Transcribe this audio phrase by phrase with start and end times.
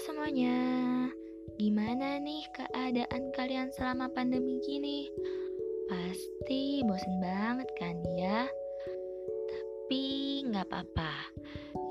[0.00, 0.56] semuanya,
[1.60, 5.04] gimana nih keadaan kalian selama pandemi gini?
[5.92, 8.48] Pasti bosen banget kan ya?
[9.44, 11.12] Tapi nggak apa-apa,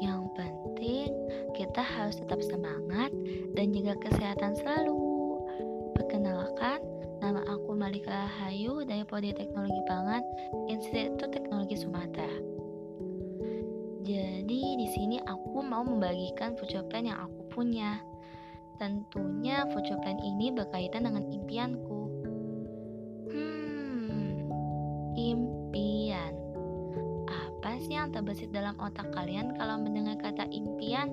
[0.01, 1.13] yang penting
[1.53, 3.13] kita harus tetap semangat
[3.53, 5.37] dan jaga kesehatan selalu.
[5.93, 6.81] Perkenalkan,
[7.21, 10.25] nama aku Malika Hayu dari Podi Teknologi Pangan
[10.65, 12.41] Institut Teknologi Sumatera.
[14.01, 17.99] Jadi di sini aku mau membagikan future plan yang aku punya.
[18.79, 22.07] Tentunya future plan ini berkaitan dengan impianku.
[23.27, 24.47] Hmm,
[25.19, 26.31] impian.
[27.27, 31.11] Apa sih yang terbesit dalam otak kalian kalau mendengar kata impian?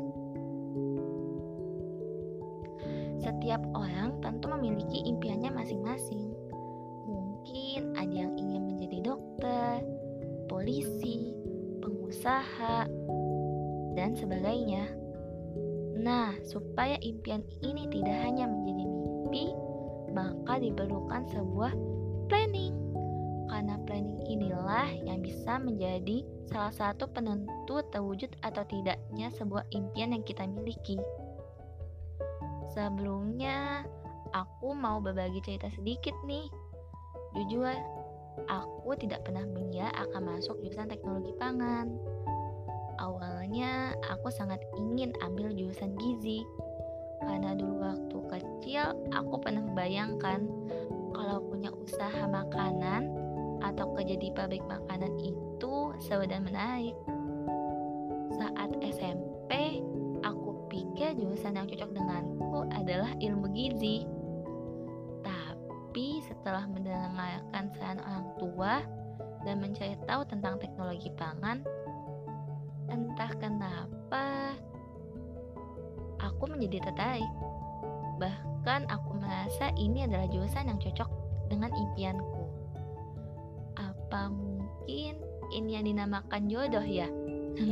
[3.19, 6.31] Setiap orang tentu memiliki impiannya masing-masing.
[7.11, 9.83] Mungkin ada yang ingin menjadi dokter,
[10.47, 11.35] polisi,
[11.83, 12.87] pengusaha,
[13.99, 15.06] dan sebagainya.
[15.97, 19.45] Nah, supaya impian ini tidak hanya menjadi mimpi,
[20.13, 21.73] maka diperlukan sebuah
[22.29, 22.77] planning.
[23.49, 26.21] Karena planning inilah yang bisa menjadi
[26.53, 31.01] salah satu penentu terwujud atau tidaknya sebuah impian yang kita miliki.
[32.77, 33.89] Sebelumnya,
[34.37, 36.45] aku mau berbagi cerita sedikit nih.
[37.33, 37.73] Jujur,
[38.45, 41.89] aku tidak pernah mengira akan masuk jurusan teknologi pangan
[42.97, 46.41] Awalnya aku sangat ingin ambil jurusan gizi
[47.25, 50.49] karena dulu waktu kecil aku pernah membayangkan
[51.17, 53.09] kalau punya usaha makanan
[53.65, 55.77] atau kerja di pabrik makanan itu
[56.29, 56.97] dan menarik.
[58.37, 59.81] Saat SMP,
[60.21, 64.05] aku pikir jurusan yang cocok denganku adalah ilmu gizi.
[65.25, 68.75] Tapi setelah mendengarkan saran orang tua
[69.49, 71.65] dan mencari tahu tentang teknologi pangan,
[72.87, 74.55] Entah kenapa,
[76.23, 77.33] aku menjadi tertarik.
[78.17, 81.11] Bahkan aku merasa ini adalah jurusan yang cocok
[81.51, 82.45] dengan impianku.
[83.77, 85.21] Apa mungkin
[85.53, 87.09] ini yang dinamakan jodoh ya?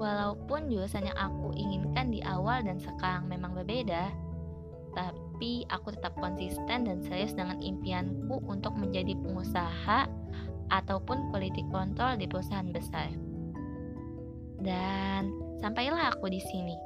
[0.00, 4.08] Walaupun jurusan yang aku inginkan di awal dan sekarang memang berbeda,
[4.96, 10.08] tapi aku tetap konsisten dan serius dengan impianku untuk menjadi pengusaha
[10.70, 13.10] ataupun quality control di perusahaan besar.
[14.60, 16.76] Dan sampailah aku di sini,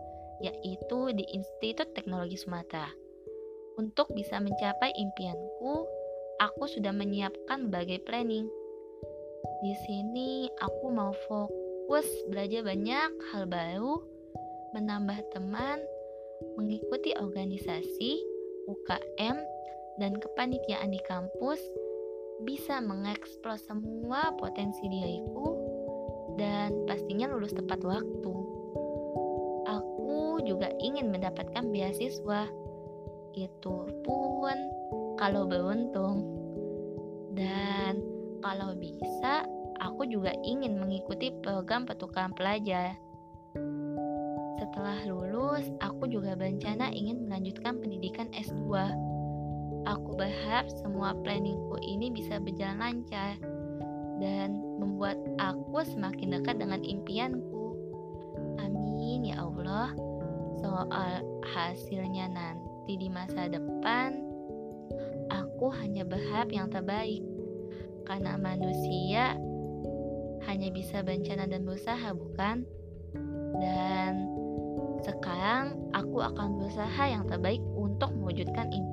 [0.43, 2.91] yaitu di Institut Teknologi Sumatera.
[3.75, 5.85] Untuk bisa mencapai impianku,
[6.39, 8.47] aku sudah menyiapkan berbagai planning.
[9.63, 13.99] Di sini aku mau fokus belajar banyak hal baru,
[14.79, 15.83] menambah teman,
[16.55, 18.23] mengikuti organisasi,
[18.71, 19.37] UKM,
[19.99, 21.59] dan kepanitiaan di kampus,
[22.43, 25.55] bisa mengeksplor semua potensi diriku
[26.35, 28.35] dan pastinya lulus tepat waktu.
[29.71, 32.51] Aku juga ingin mendapatkan beasiswa.
[33.39, 34.57] Itu pun
[35.15, 36.27] kalau beruntung.
[37.35, 38.03] Dan
[38.43, 39.47] kalau bisa,
[39.83, 42.95] aku juga ingin mengikuti program pertukaran pelajar.
[44.59, 48.71] Setelah lulus, aku juga berencana ingin melanjutkan pendidikan S2
[49.85, 53.37] Aku berharap semua planningku ini bisa berjalan lancar
[54.19, 57.77] dan membuat aku semakin dekat dengan impianku.
[58.63, 59.93] Amin ya Allah.
[60.65, 64.17] Soal hasilnya nanti di masa depan,
[65.29, 67.21] aku hanya berharap yang terbaik.
[68.05, 69.37] Karena manusia
[70.45, 72.69] hanya bisa berencana dan berusaha, bukan?
[73.61, 74.13] Dan
[75.05, 78.84] sekarang aku akan berusaha yang terbaik untuk mewujudkan impianku.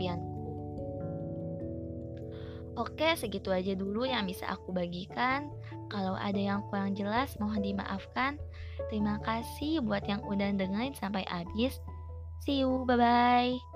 [2.79, 5.51] Oke, segitu aja dulu yang bisa aku bagikan.
[5.91, 8.39] Kalau ada yang kurang jelas, mohon dimaafkan.
[8.87, 11.83] Terima kasih buat yang udah dengerin sampai habis.
[12.47, 13.70] See you, bye-bye.